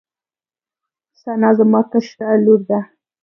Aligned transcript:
ثنا 1.23 1.49
زما 1.57 1.81
کشره 1.91 2.31
لور 2.43 2.61
ده 2.69 2.79